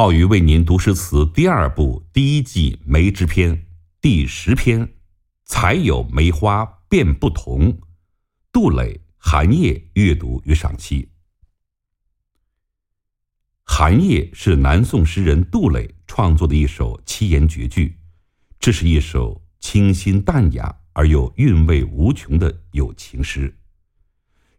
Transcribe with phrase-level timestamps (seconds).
[0.00, 3.66] 浩宇为您读诗词第二部第一季梅之篇
[4.00, 4.88] 第十篇，
[5.44, 7.76] 才有梅花便不同。
[8.52, 11.10] 杜磊、寒夜阅读与赏析。
[13.64, 17.96] 寒夜是南宋诗人杜磊创作的一首七言绝句，
[18.60, 23.52] 这是一首清新淡雅而又韵味无穷的友情诗。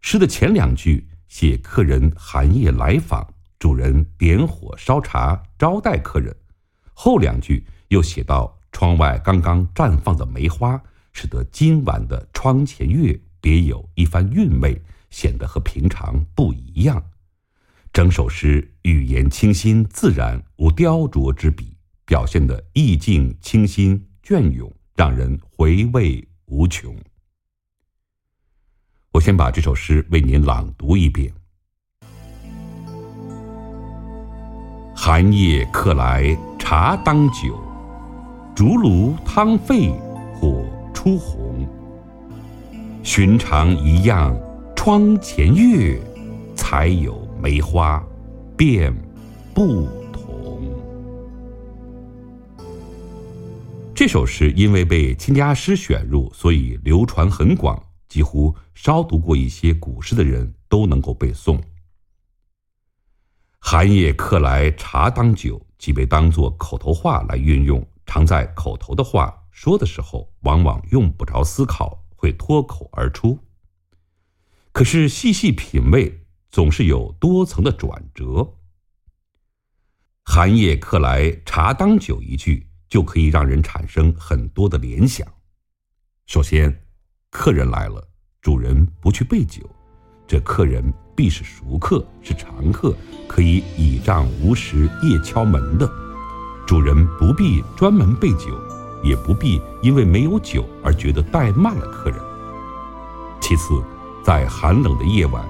[0.02, 3.26] 诗的前两句写客人寒夜来访。
[3.60, 6.34] 主人点火烧茶招待客人，
[6.94, 14.80] 后两句又写到窗外刚刚绽放的梅花，使得今晚的窗前月别有一番韵味，
[15.10, 17.04] 显得和平常不一样。
[17.92, 26.96] 整首诗语言清新自然，无雕琢之笔，表现的意境清新隽永，让人回味无穷。
[29.12, 31.30] 我先把这首诗为您朗读一遍。
[35.12, 37.58] 寒夜客来茶当酒，
[38.54, 39.90] 竹炉汤沸
[40.32, 41.66] 火初红。
[43.02, 44.32] 寻常一样
[44.76, 46.00] 窗前月，
[46.54, 48.00] 才有梅花
[48.56, 48.94] 便
[49.52, 50.62] 不同。
[53.92, 57.76] 这首诗因为被亲家诗选入，所以流传很广，
[58.08, 61.58] 几乎稍读过一些古诗的人都能够背诵。
[63.60, 67.86] 寒夜客来茶当酒，即被当作口头话来运用。
[68.04, 73.38] 常在口头的话说的时候，往往用不着思考，会脱口而出。
[74.72, 78.54] 可是细细品味，总是有多层的转折。
[80.24, 85.26] 寒夜客来茶当酒一句，就可以让人产生很多的联想。
[86.26, 86.84] 首先，
[87.30, 88.08] 客人来了，
[88.40, 89.68] 主人不去备酒。
[90.26, 92.96] 这客人必是熟客，是常客，
[93.28, 95.86] 可以倚仗无时夜敲门的。
[96.66, 98.46] 主人不必专门备酒，
[99.04, 102.18] 也不必因为没有酒而觉得怠慢了客人。
[103.38, 103.82] 其次，
[104.24, 105.46] 在寒冷的夜晚，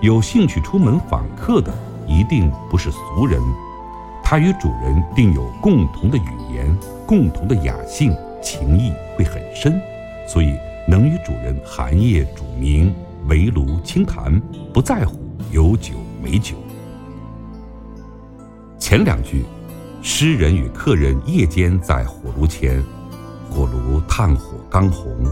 [0.00, 1.74] 有兴趣出门访客的
[2.06, 3.42] 一定不是俗人，
[4.22, 9.80] 他与主人定有共同的语言，共同的雅兴，情谊会很深，
[10.28, 10.56] 所以
[10.86, 12.94] 能与主人寒夜煮茗。
[13.28, 14.40] 围炉轻谈，
[14.72, 15.18] 不在乎
[15.52, 16.56] 有酒没酒。
[18.78, 19.44] 前两句，
[20.00, 22.82] 诗人与客人夜间在火炉前，
[23.50, 25.26] 火炉炭火刚红，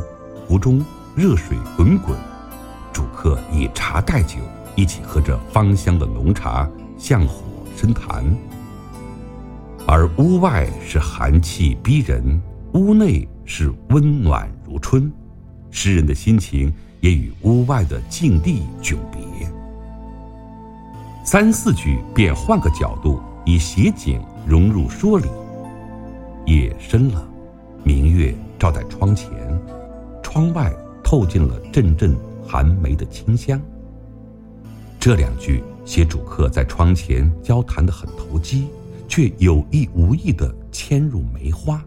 [0.46, 2.14] 壶中热水滚滚，
[2.92, 4.40] 主客以茶代酒，
[4.74, 6.68] 一起喝着芳香的浓茶，
[6.98, 8.24] 向火深谈。
[9.86, 12.42] 而屋外是寒气逼人，
[12.74, 15.10] 屋内是温暖如春，
[15.70, 16.70] 诗人的心情。
[17.06, 19.22] 也与屋外的境地迥别。
[21.24, 25.28] 三四句便换个角度，以写景融入说理。
[26.46, 27.24] 夜深了，
[27.84, 29.30] 明月照在窗前，
[30.20, 30.74] 窗外
[31.04, 33.60] 透进了阵阵寒梅的清香。
[34.98, 38.66] 这两句写主客在窗前交谈的很投机，
[39.06, 41.80] 却有意无意的牵入梅花，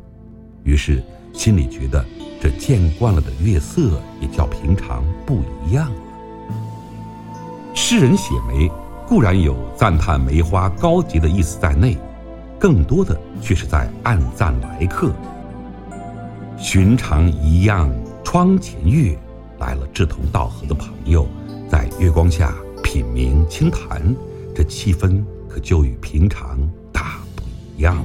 [0.63, 1.03] 于是
[1.33, 2.05] 心里觉得。
[2.41, 6.01] 这见惯了的月色，也叫平常不一样了。
[7.75, 8.71] 诗人写梅，
[9.07, 11.97] 固然有赞叹梅花高洁的意思在内，
[12.57, 15.11] 更多的却是在暗赞来客。
[16.57, 17.89] 寻常一样
[18.23, 19.17] 窗前月，
[19.59, 21.27] 来了志同道合的朋友，
[21.69, 24.15] 在月光下品茗轻谈，
[24.55, 26.57] 这气氛可就与平常
[26.91, 27.43] 大不
[27.75, 28.03] 一样了。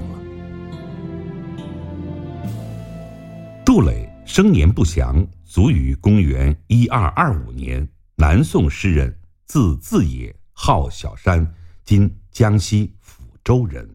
[3.65, 4.04] 杜磊。
[4.35, 7.89] 生年不详，卒于公元一二二五年。
[8.17, 13.94] 南宋诗人，字自野，号小山，今江西抚州人。